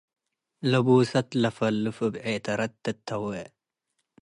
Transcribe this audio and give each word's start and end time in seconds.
ለቡሰት 0.71 1.27
ትለፋልፍ 1.31 1.97
እብ 2.05 2.13
ዔደረት 2.23 2.73
ተተዌ 2.83 3.33